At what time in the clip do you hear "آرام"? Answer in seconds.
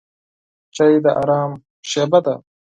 1.21-1.51